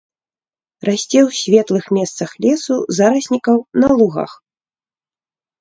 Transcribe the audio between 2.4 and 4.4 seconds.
лесу, зараснікаў, на лугах.